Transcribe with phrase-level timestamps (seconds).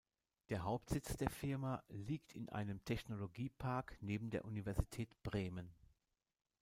[0.49, 5.75] Der Hauptsitz der Firma liegt in einem Technologiepark neben der Universität Bremen.